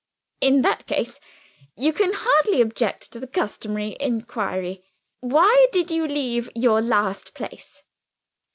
"In 0.39 0.63
that 0.63 0.87
case, 0.87 1.19
you 1.75 1.93
can 1.93 2.09
hardly 2.15 2.59
object 2.59 3.11
to 3.11 3.19
the 3.19 3.27
customary 3.27 3.95
inquiry. 3.99 4.83
Why 5.19 5.67
did 5.71 5.91
you 5.91 6.07
leave 6.07 6.49
your 6.55 6.81
last 6.81 7.35
place?" 7.35 7.83